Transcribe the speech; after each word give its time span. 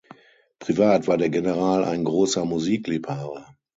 Privat 0.57 1.07
war 1.07 1.19
der 1.19 1.29
General 1.29 1.83
ein 1.83 2.03
großer 2.05 2.43
Musikliebhaber. 2.43 3.55